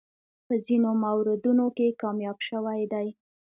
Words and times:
په 0.45 0.53
ځینو 0.65 0.89
موردونو 1.03 1.65
کې 1.77 1.97
کامیاب 2.01 2.37
شوی 2.47 2.81
دی. 2.93 3.07